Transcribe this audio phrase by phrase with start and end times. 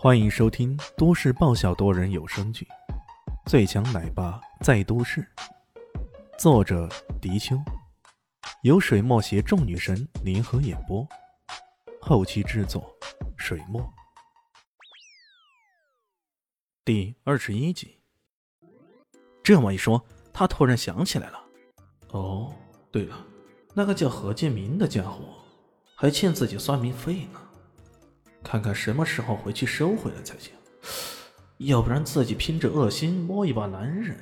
[0.00, 2.64] 欢迎收听都市爆笑多人有声剧
[3.50, 5.20] 《最强奶爸在都市》，
[6.38, 6.88] 作者：
[7.20, 7.60] 迪秋，
[8.62, 11.04] 由水墨携众女神联合演播，
[12.00, 12.88] 后期制作：
[13.36, 13.92] 水墨。
[16.84, 17.98] 第二十一集。
[19.42, 20.00] 这么一说，
[20.32, 21.44] 他突然想起来了。
[22.10, 22.54] 哦，
[22.92, 23.26] 对了，
[23.74, 25.24] 那个叫何建明的家伙
[25.96, 27.40] 还欠自己算命费呢。
[28.42, 30.52] 看看什么时候回去收回来才行，
[31.58, 34.16] 要不然自己拼着恶心摸一把男人，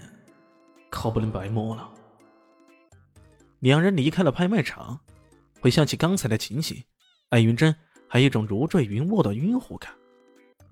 [0.90, 1.88] 可不能白摸了。
[3.60, 5.00] 两人离开了拍卖场，
[5.60, 6.84] 回想起刚才的情形，
[7.28, 7.74] 艾云珍
[8.08, 9.92] 还有一种如坠云雾的晕乎感。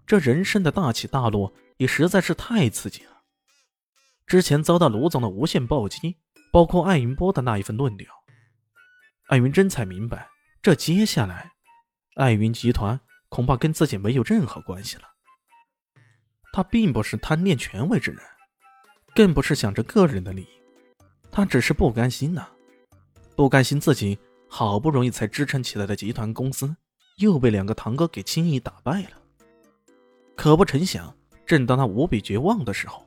[0.07, 3.23] 这人生的大起大落也实在是太刺激了。
[4.27, 6.17] 之前遭到卢总的无限暴击，
[6.53, 8.09] 包括艾云波的那一份论调，
[9.29, 10.29] 艾云珍才明白，
[10.61, 11.53] 这接下来，
[12.17, 13.01] 艾云集团。
[13.35, 15.03] 恐怕跟自己没有任何关系了。
[16.53, 18.21] 他并不是贪恋权位之人，
[19.13, 20.49] 更不是想着个人的利益，
[21.33, 22.47] 他只是不甘心呐，
[23.35, 24.17] 不甘心自己
[24.49, 26.77] 好不容易才支撑起来的集团公司
[27.17, 29.19] 又被两个堂哥给轻易打败了。
[30.37, 31.13] 可不成想，
[31.45, 33.05] 正当他无比绝望的时候，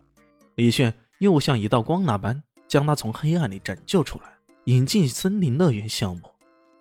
[0.55, 6.29] 李炫又像一道光那般将他从黑暗里拯救出来，引进森林乐园项目，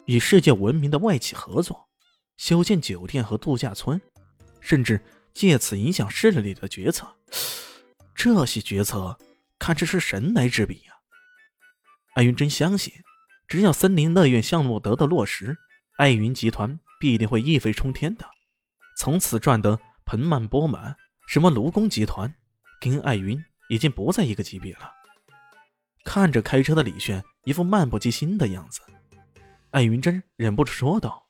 [0.06, 1.85] 与世界闻名的外企合作。
[2.36, 4.00] 修建酒店和度假村，
[4.60, 5.00] 甚至
[5.32, 7.16] 借此影响市里的决策，
[8.14, 9.18] 这些决策
[9.58, 10.94] 看着是神来之笔呀！
[12.14, 12.92] 艾云真相信，
[13.48, 15.56] 只要森林乐园项目得到落实，
[15.96, 18.26] 艾云集团必定会一飞冲天的，
[18.96, 20.96] 从此赚得盆满钵满。
[21.26, 22.32] 什么卢工集团，
[22.80, 24.92] 跟艾云已经不在一个级别了。
[26.04, 28.80] 看着开车的李炫一副漫不经心的样子，
[29.72, 31.25] 艾云真忍不住说道。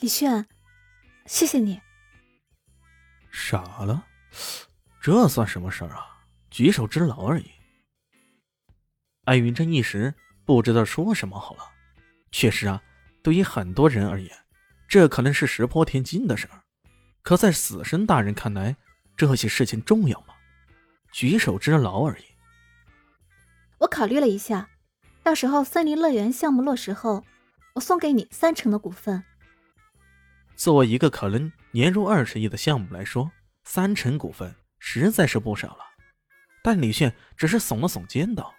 [0.00, 0.46] 李炫，
[1.24, 1.80] 谢谢你。
[3.30, 4.06] 傻了，
[5.00, 6.18] 这算什么事儿啊？
[6.50, 7.50] 举手之劳而已。
[9.24, 10.12] 艾云真一时
[10.44, 11.62] 不知道说什么好了。
[12.30, 12.82] 确实啊，
[13.22, 14.30] 对于很多人而言，
[14.86, 16.62] 这可能是石破天惊的事儿。
[17.22, 18.76] 可在死神大人看来，
[19.16, 20.34] 这些事情重要吗？
[21.10, 22.24] 举手之劳而已。
[23.78, 24.68] 我考虑了一下，
[25.22, 27.24] 到时候森林乐园项目落实后，
[27.74, 29.24] 我送给你三成的股份。
[30.56, 33.30] 作为一个可能年入二十亿的项目来说，
[33.64, 35.84] 三成股份实在是不少了。
[36.62, 38.52] 但李炫只是耸了耸肩道：“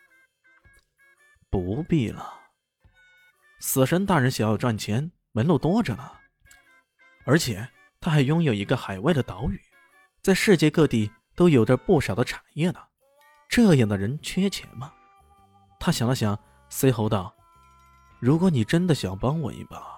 [1.49, 2.33] 不必了，
[3.59, 6.11] 死神大人想要赚钱，门路多着呢。
[7.25, 7.67] 而且
[7.99, 9.59] 他还拥有一个海外的岛屿，
[10.21, 12.79] 在世界各地都有着不少的产业呢。
[13.49, 14.93] 这样的人缺钱吗？”
[15.79, 16.37] 他想了想，
[16.69, 17.35] 随后道
[18.21, 19.96] ：“如果你真的想帮我一把。”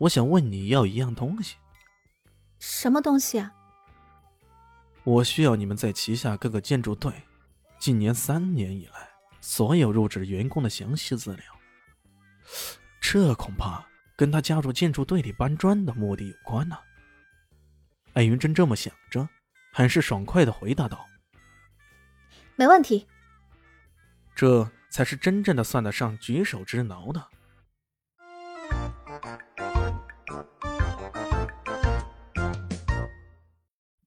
[0.00, 1.56] 我想问你要一样东西，
[2.58, 3.52] 什么东西啊？
[5.04, 7.12] 我需要你们在旗下各个建筑队，
[7.78, 9.10] 近年三年以来
[9.42, 11.44] 所有入职员工的详细资料。
[12.98, 16.78] 这恐怕跟他加入建筑队里搬砖的目的有关呢。
[18.14, 19.28] 艾云珍这么想着，
[19.70, 21.06] 很是爽快的回答道
[22.56, 23.06] ：“没问题。”
[24.34, 27.22] 这才是真正的算得上举手之劳呢。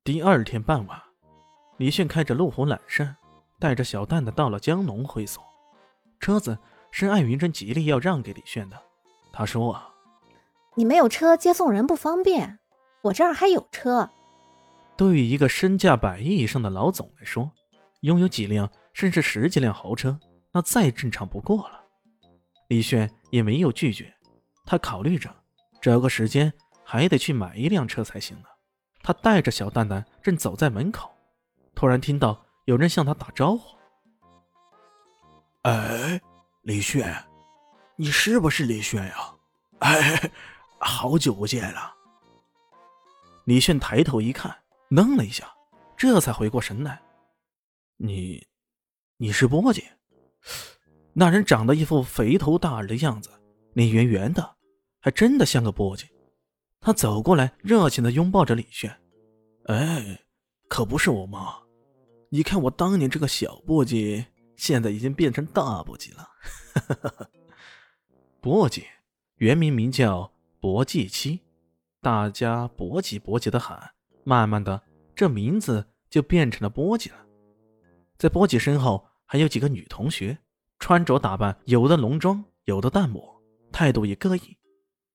[0.05, 1.01] 第二天傍晚，
[1.77, 3.15] 李迅开着路虎揽胜，
[3.57, 5.41] 带着小蛋蛋到了江龙会所。
[6.19, 6.57] 车子
[6.91, 8.77] 是艾云珍极力要让给李炫的。
[9.31, 9.87] 他说：“啊，
[10.75, 12.59] 你没有车接送人不方便，
[13.01, 14.09] 我这儿还有车。”
[14.97, 17.49] 对于一个身价百亿以上的老总来说，
[18.01, 20.19] 拥有几辆甚至十几辆豪车，
[20.51, 21.81] 那再正常不过了。
[22.67, 24.13] 李炫也没有拒绝，
[24.65, 25.33] 他考虑着，
[25.81, 26.51] 找个时间
[26.83, 28.49] 还得去买一辆车才行呢。
[29.03, 31.13] 他带着小蛋蛋正走在门口，
[31.75, 33.77] 突然听到有人向他打招呼
[35.63, 36.19] ：“哎，
[36.61, 37.13] 李炫，
[37.97, 39.35] 你是不是李炫呀？
[39.79, 40.31] 哎，
[40.79, 41.93] 好久不见了。”
[43.43, 44.55] 李炫抬头一看，
[44.89, 45.53] 愣了一下，
[45.97, 47.01] 这才回过神来
[47.97, 48.47] ：“你，
[49.17, 49.83] 你是波姐？”
[51.11, 53.29] 那人长得一副肥头大耳的样子，
[53.73, 54.55] 脸圆圆的，
[55.01, 56.09] 还真的像个波姐。
[56.79, 58.99] 他走过来，热情的拥抱着李炫。
[59.67, 60.19] 哎，
[60.67, 61.55] 可不是我妈！
[62.29, 64.25] 你看我当年这个小簸箕，
[64.57, 66.29] 现在已经变成大簸箕了。
[68.41, 68.83] 簸箕
[69.35, 70.29] 原名名叫
[70.59, 71.39] 簸箕七，
[72.01, 73.91] 大家簸箕簸箕的喊，
[74.25, 74.81] 慢慢的
[75.15, 77.25] 这名字就变成了簸箕了。
[78.17, 80.37] 在簸箕身后还有几个女同学，
[80.79, 84.57] 穿着打扮有的浓妆，有的淡抹，态度也各异，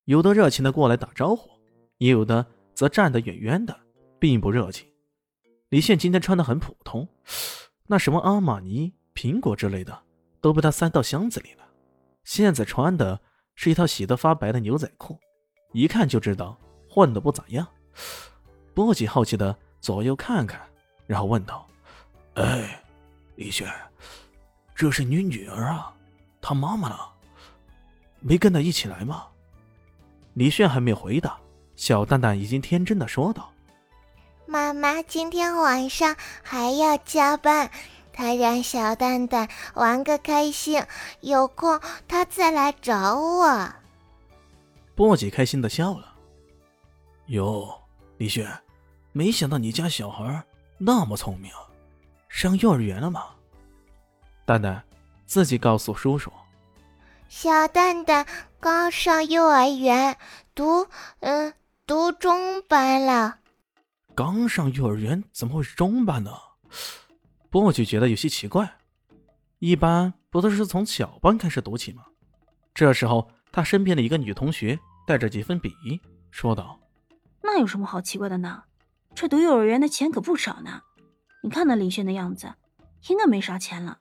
[0.05, 1.51] 有的热情的过来打招呼。
[1.99, 3.77] 也有的则站得远远的，
[4.19, 4.87] 并不热情。
[5.69, 7.09] 李炫今天穿的很普通，
[7.87, 10.03] 那什么阿玛尼、苹果之类的
[10.41, 11.65] 都被他塞到箱子里了。
[12.25, 13.21] 现在穿的
[13.55, 15.19] 是一套洗得发白的牛仔裤，
[15.73, 17.67] 一看就知道混得不咋样。
[18.75, 20.61] 波吉好奇的左右看看，
[21.07, 21.67] 然后问道
[22.35, 22.83] ：“哎，
[23.37, 23.69] 李炫，
[24.75, 25.95] 这是你女儿啊？
[26.41, 26.97] 她妈妈呢？
[28.21, 29.27] 没跟她一起来吗？”
[30.35, 31.39] 李炫还没有回答，
[31.75, 33.53] 小蛋蛋已经天真的说道。
[34.51, 37.71] 妈妈今天晚上还要加班，
[38.15, 40.83] 她让小蛋蛋玩个开心，
[41.21, 41.79] 有空
[42.09, 43.71] 她再来找我。
[44.95, 46.15] 波姐开心的笑了。
[47.27, 47.79] 哟，
[48.17, 48.51] 李轩，
[49.13, 50.43] 没想到你家小孩
[50.79, 51.53] 那么聪明，
[52.31, 53.27] 上幼儿园了吗？
[54.47, 54.83] 蛋蛋
[55.27, 56.33] 自己告诉叔叔，
[57.29, 58.25] 小蛋蛋
[58.59, 60.17] 刚上幼儿园，
[60.55, 60.87] 读
[61.21, 61.53] 嗯
[61.87, 63.41] 读中班了。
[64.19, 66.33] 刚上幼儿园怎么会是中班呢？
[67.51, 68.69] 波就觉得有些奇怪。
[69.61, 72.03] 一般不都是从小班开始读起吗？
[72.75, 74.77] 这时候，他身边的一个女同学
[75.07, 76.01] 带着几分鄙夷
[76.33, 76.81] 说道
[77.45, 78.65] ：“那有什么好奇怪的呢？
[79.15, 80.83] 这读幼儿园的钱可不少呢。
[81.45, 82.53] 你看那李炫的样子，
[83.07, 83.99] 应该没啥钱了。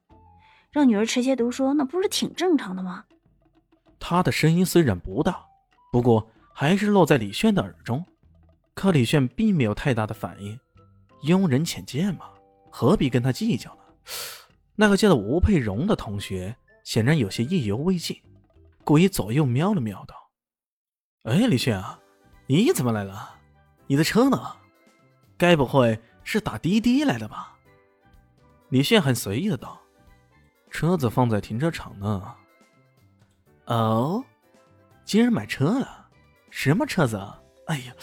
[0.71, 3.05] 让女儿迟些读书，那不是挺正常的吗？”
[4.01, 5.45] 他的声音虽然不大，
[5.91, 8.03] 不过还是落在李炫的耳中。
[8.77, 10.59] 可李炫并没有太大的反应，
[11.24, 12.29] 庸人浅见嘛，
[12.69, 13.81] 何必跟他计较呢？
[14.75, 18.15] 那个叫做吴佩荣的同学显然有些意犹未尽，
[18.83, 20.13] 故意左右瞄了瞄，道
[21.25, 22.00] ：“哎，李炫啊，
[22.45, 23.39] 你怎么来了？
[23.88, 24.56] 你的车呢？
[25.39, 27.57] 该不会是打滴滴来的吧？”
[28.69, 29.81] 李炫很随意的道
[30.69, 32.35] ：“车子放在停车场呢。”
[33.65, 34.23] 哦，
[35.03, 36.09] 竟然买车了？
[36.51, 37.18] 什么车子？
[37.18, 37.41] 啊？
[37.67, 37.93] 哎呀，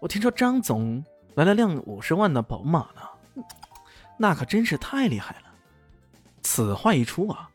[0.00, 1.04] 我听说张总
[1.34, 3.44] 来了辆五十万的宝马呢，
[4.18, 5.46] 那可真是太厉害了。
[6.42, 7.48] 此话一出啊，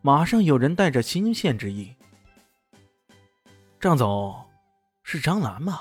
[0.00, 1.94] 马上有人带着新鲜之意。
[3.78, 4.48] 张总，
[5.04, 5.80] 是张楠吗？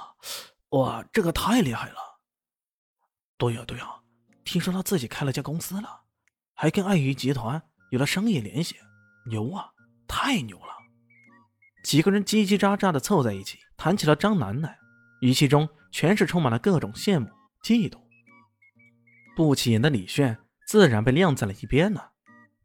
[0.69, 1.95] 哇，这个太厉害了。
[3.37, 3.95] 对呀对呀，
[4.43, 6.01] 听说他自己开了家公司了，
[6.53, 8.75] 还跟爱鱼集团有了商业联系，
[9.25, 9.71] 牛啊，
[10.07, 10.67] 太牛了！
[11.83, 14.77] 几个人叽叽喳喳的凑在一起，谈起了张楠来。
[15.21, 17.27] 语气中全是充满了各种羡慕、
[17.63, 17.97] 嫉妒。
[19.35, 20.37] 不起眼的李炫
[20.67, 22.11] 自然被晾在了一边了。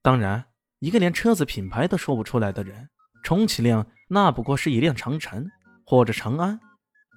[0.03, 0.47] 当然，
[0.79, 2.89] 一个连车子品牌都说不出来的人，
[3.23, 5.47] 充其量那不过是一辆长城
[5.85, 6.59] 或者长安，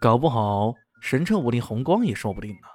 [0.01, 2.68] 搞不好神车五菱宏光也说不定呢。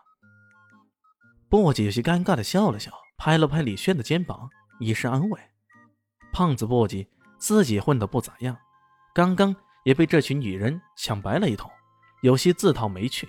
[1.51, 4.49] 波姐有些尴尬的笑了笑，拍了拍李炫的肩膀，
[4.81, 5.39] 以示安慰。
[6.33, 7.07] 胖子波姐
[7.39, 8.57] 自己混得不咋样，
[9.15, 11.71] 刚刚也被这群女人抢白了一通。
[12.25, 13.29] 有些自讨没趣，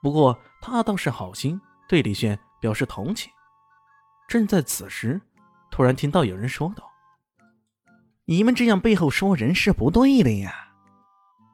[0.00, 3.30] 不过他倒是好心对李炫表示同情。
[4.26, 5.20] 正在此时，
[5.70, 6.90] 突然听到有人说道
[8.24, 10.72] ：“你们这样背后说人是不对的呀！”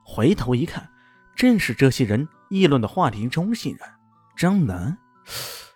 [0.06, 0.88] 回头一看，
[1.35, 3.88] 正是这些人议论的话题中心人
[4.37, 4.97] 张楠。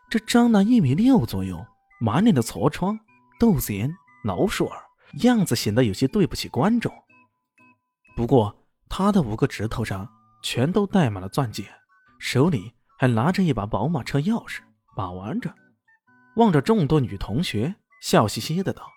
[0.09, 1.67] 这张楠一米六左右，
[1.99, 2.97] 满脸的痤疮、
[3.37, 3.93] 痘子眼、
[4.23, 4.81] 老鼠儿，
[5.25, 6.95] 样子显得有些对不起观众。
[8.15, 10.09] 不过他的五个指头上。
[10.43, 11.69] 全都戴满了钻戒，
[12.19, 14.61] 手里还拿着一把宝马车钥匙，
[14.97, 15.55] 把玩着，
[16.37, 18.91] 望着众多女同学，笑嘻嘻的道：“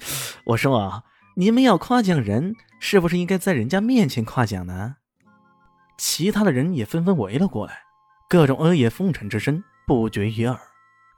[0.46, 1.04] 我说啊，
[1.36, 4.96] 你们要夸奖人，是不是应该在人家面前夸奖呢？”
[5.98, 7.82] 其他的人也纷纷围了过来，
[8.28, 10.60] 各种阿谀奉承之声不绝于耳。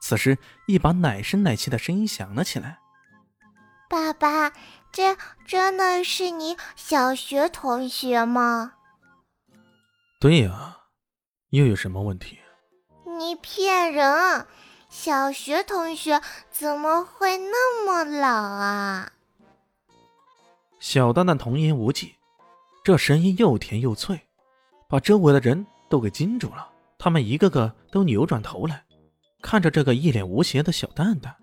[0.01, 2.79] 此时，一把奶声奶气的声音响了起来
[3.91, 4.53] ：“爸爸，
[4.93, 8.75] 这真的是你小学同学吗？”
[10.21, 10.77] 对呀，
[11.51, 12.41] 又有什么问题？
[13.21, 14.49] 你骗人！
[14.89, 16.21] 小学同学
[16.51, 19.13] 怎么会那么老啊？
[20.81, 22.17] 小蛋蛋童言无忌，
[22.83, 24.21] 这声音又甜又脆，
[24.89, 26.69] 把周围的人都给惊住了。
[26.99, 28.85] 他们一个个都扭转头来，
[29.41, 31.37] 看着这个一脸无邪的小蛋蛋。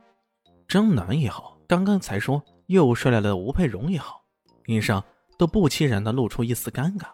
[0.68, 4.26] 张楠也好，刚刚才说又睡来了吴佩荣也好，
[4.66, 5.02] 脸上
[5.38, 7.06] 都不期然的露出一丝尴尬。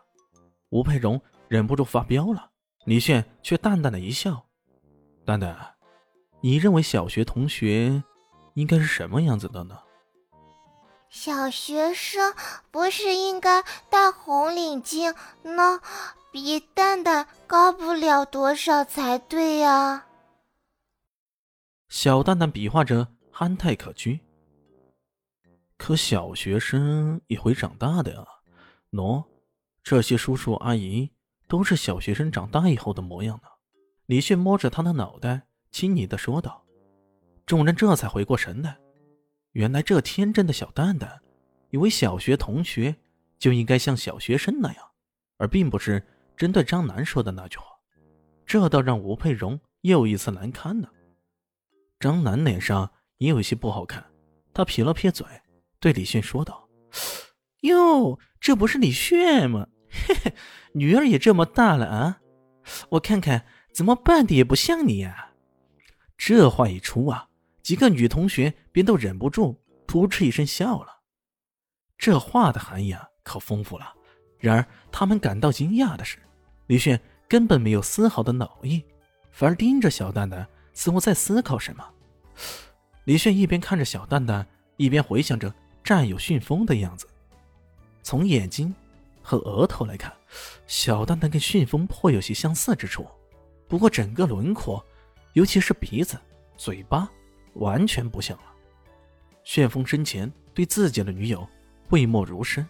[0.70, 1.22] 吴佩荣。
[1.52, 2.50] 忍不住发飙了，
[2.86, 4.46] 李炫却淡淡的一笑
[5.28, 5.76] ：“蛋蛋，
[6.40, 8.02] 你认为小学同学
[8.54, 9.78] 应该是什么样子的呢？”
[11.12, 12.34] 小学生
[12.72, 15.82] 不是应该戴红领巾，那
[16.32, 20.06] 比蛋蛋高不了多少才对呀。
[21.90, 24.22] 小蛋蛋比划着憨态可掬。
[25.76, 28.26] 可小学生也会长大的呀，
[28.92, 29.26] 喏，
[29.84, 31.12] 这些叔叔阿姨。
[31.52, 33.50] 都是小学生长大以后的模样呢。
[34.06, 36.64] 李炫摸着他的脑袋，亲昵的说道。
[37.46, 38.78] 众人这才回过神来，
[39.52, 41.20] 原来这天真的小蛋蛋，
[41.70, 42.96] 以为小学同学
[43.38, 44.92] 就应该像小学生那样，
[45.36, 46.02] 而并不是
[46.38, 47.66] 针对张楠说的那句话。
[48.46, 50.90] 这倒让吴佩荣又一次难堪了。
[52.00, 54.10] 张楠脸上也有些不好看，
[54.54, 55.28] 他撇了撇嘴，
[55.82, 56.70] 对李炫说道
[57.64, 59.68] ：“哟，这不是李炫吗？
[59.92, 60.34] 嘿嘿，
[60.74, 62.22] 女儿也这么大了啊，
[62.90, 65.32] 我看看。”怎么办的也不像你呀！
[66.18, 67.30] 这话一出啊，
[67.64, 71.00] 几个女同学便都忍不住扑哧一声笑了。
[71.98, 73.94] 这话的含义啊，可丰富了。
[74.40, 76.18] 然而，他们感到惊讶的是，
[76.68, 78.84] 李炫根本没有丝毫的恼意，
[79.32, 81.90] 反而盯着小蛋蛋，似乎在思考什么。
[83.06, 84.46] 李炫一边看着小蛋蛋，
[84.76, 87.08] 一边回想着战友旋风的样子。
[88.04, 88.76] 从眼睛
[89.32, 90.12] 和额头来看，
[90.68, 93.08] 小蛋蛋跟旋风颇有些相似之处。
[93.66, 94.86] 不过整个轮廓，
[95.32, 96.20] 尤其是鼻子、
[96.58, 97.10] 嘴巴，
[97.54, 98.44] 完全不像了。
[99.46, 101.48] 旋风生前对自己的女友
[101.88, 102.68] 讳莫如深，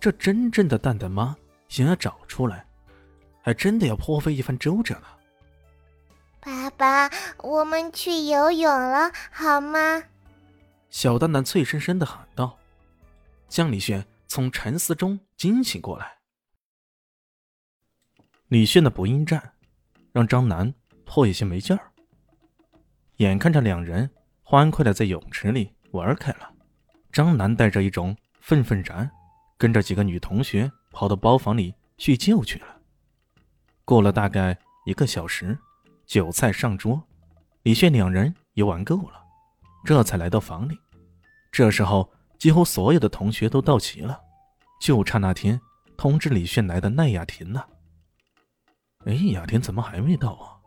[0.00, 1.36] 这真正的蛋蛋妈
[1.68, 2.66] 想要找出来，
[3.40, 5.06] 还真的要颇费一番周折呢。
[6.40, 7.08] 爸爸，
[7.38, 10.02] 我们去游泳了，好吗？
[10.90, 12.58] 小蛋蛋脆生生的喊道，
[13.48, 16.18] 将李炫从沉思中惊醒过来。
[18.48, 19.52] 李炫的不应战。
[20.10, 20.74] 让张楠
[21.04, 21.92] 颇有些没劲儿。
[23.18, 24.10] 眼看着两人
[24.42, 26.52] 欢快的在泳池里玩开了，
[27.12, 29.08] 张楠带着一种愤愤然，
[29.56, 32.80] 跟着几个女同学跑到包房里叙旧去了。
[33.84, 35.56] 过了大概一个小时，
[36.06, 37.02] 酒菜上桌，
[37.62, 39.20] 李炫两人也玩够了，
[39.84, 40.78] 这才来到房里。
[41.52, 42.12] 这时候，
[42.44, 44.20] 几乎所有的同学都到齐了，
[44.78, 45.58] 就差那天
[45.96, 47.66] 通知李炫来的奈雅婷了。
[49.06, 50.60] 哎，雅婷怎么还没到啊？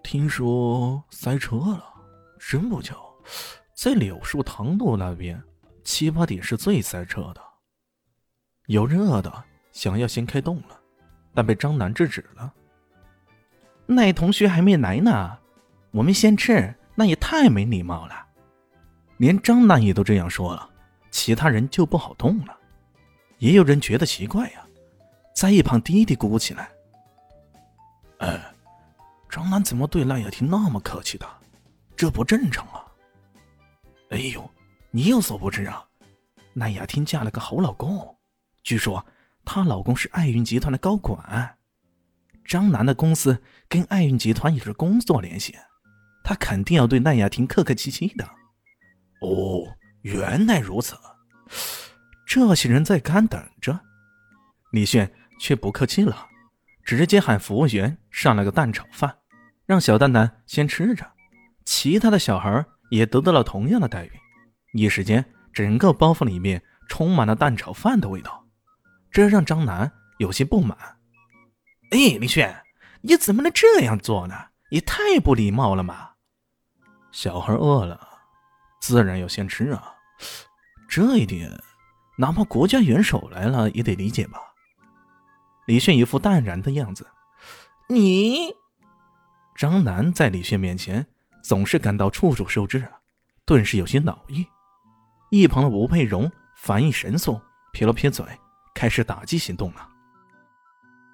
[0.00, 1.92] 听说塞车了，
[2.38, 3.12] 真不巧，
[3.74, 5.42] 在柳树塘路那边，
[5.82, 7.42] 七八点是最塞车的。
[8.66, 10.80] 有人饿的想要先开动了，
[11.34, 12.54] 但被张楠制止了。
[13.86, 15.36] 那同学还没来呢，
[15.90, 18.27] 我们先吃，那也太没礼貌了。
[19.18, 20.68] 连张楠也都这样说了，
[21.10, 22.56] 其他人就不好动了。
[23.38, 24.66] 也有人觉得奇怪呀，
[25.34, 26.68] 在一旁嘀嘀咕咕起来。
[28.18, 28.52] 哎，
[29.28, 31.26] 张楠怎么对赖雅婷那么客气的？
[31.96, 32.84] 这不正常啊！
[34.10, 34.48] 哎呦，
[34.90, 35.84] 你有所不知啊，
[36.54, 38.16] 赖雅婷嫁了个好老公，
[38.62, 39.04] 据说
[39.44, 41.56] 她老公是爱运集团的高管。
[42.44, 45.56] 张楠的公司跟爱运集团也是工作联系，
[46.24, 48.28] 他肯定要对赖雅婷客客气气的。
[49.20, 50.96] 哦，原来如此，
[52.26, 53.78] 这些人在干等着，
[54.72, 56.26] 李炫却不客气了。
[56.84, 59.14] 直接喊服务员上了个蛋炒饭，
[59.66, 61.06] 让小蛋蛋先吃着。
[61.66, 64.12] 其他的小孩也得到了同样的待遇。
[64.72, 65.22] 一时间，
[65.52, 68.42] 整个包袱里面充满了蛋炒饭的味道，
[69.10, 70.78] 这让张楠有些不满。
[71.90, 72.62] 哎，李炫，
[73.02, 74.34] 你怎么能这样做呢？
[74.70, 76.12] 也太不礼貌了嘛！
[77.12, 78.07] 小孩饿了，
[78.80, 79.94] 自然要先吃啊。
[80.88, 81.50] 这一点，
[82.16, 84.40] 哪怕国家元首来了也得理解吧。
[85.66, 87.06] 李炫一副淡然的样子，
[87.88, 88.54] 你
[89.54, 91.06] 张楠在李炫面前
[91.42, 92.92] 总是感到处处受制啊，
[93.44, 94.46] 顿时有些恼意。
[95.30, 97.38] 一旁的吴佩荣反应神速，
[97.72, 98.24] 撇了撇嘴，
[98.74, 99.88] 开始打击行动了。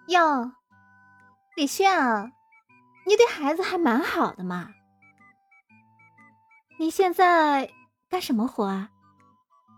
[0.06, 0.52] 哟，
[1.56, 2.30] 李炫啊，
[3.06, 4.70] 你对孩子还蛮好的嘛。
[6.78, 7.70] 你现在
[8.08, 8.90] 干什么活啊？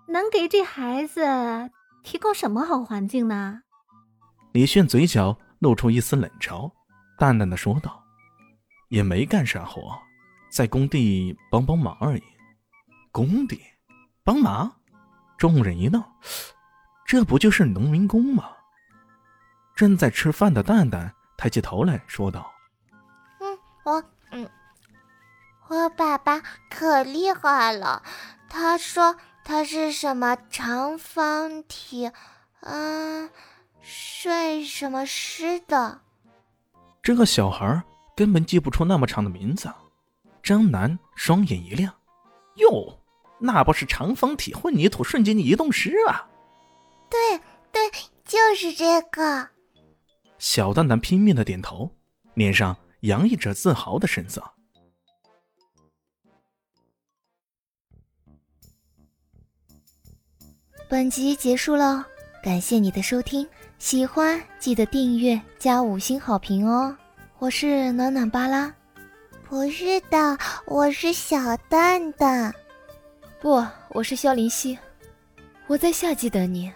[0.08, 1.20] 能给这孩子
[2.02, 3.62] 提供什么好环境呢？
[4.52, 6.70] 李炫嘴角露出一丝冷嘲，
[7.18, 8.02] 淡淡的说道
[8.88, 9.98] ：“也没干啥活，
[10.50, 12.22] 在工地帮帮忙而已。”
[13.12, 13.60] 工地
[14.24, 14.72] 帮忙？
[15.36, 16.16] 众人一闹，
[17.04, 18.44] 这不就是农民工吗？
[19.74, 22.50] 正在吃饭的蛋蛋抬起头来说道
[23.40, 24.04] ：“嗯，我嗯，
[25.68, 28.02] 我爸爸可厉害了，
[28.48, 32.10] 他说他是什么长方体，
[32.60, 33.30] 嗯。”
[33.88, 36.00] 睡什么师的？
[37.04, 37.80] 这个小孩
[38.16, 39.72] 根本记不出那么长的名字。
[40.42, 41.94] 张楠双眼一亮
[42.58, 42.98] ：“哟，
[43.38, 46.26] 那不是长方体混凝土瞬间移动师啊
[47.08, 47.38] ？”“对
[47.70, 47.88] 对，
[48.24, 49.50] 就是这个。”
[50.36, 51.92] 小蛋蛋拼命的点头，
[52.34, 54.42] 脸上洋溢着自豪的神色。
[60.88, 62.06] 本集结束了，
[62.40, 63.44] 感谢你的收听。
[63.76, 66.96] 喜欢记得订阅加五星好评哦！
[67.40, 68.72] 我是暖暖巴拉。
[69.48, 72.54] 不是的，我是小蛋蛋。
[73.40, 74.78] 不，我是萧林希。
[75.66, 76.72] 我在夏季等你。